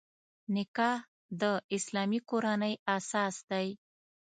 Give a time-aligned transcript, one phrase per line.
[0.55, 0.99] نکاح
[1.41, 1.43] د
[1.75, 3.67] اسلامي کورنۍ اساس دی.